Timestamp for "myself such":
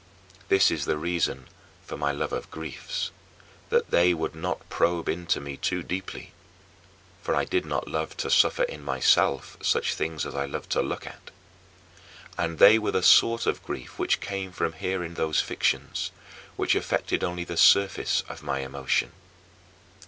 8.83-9.93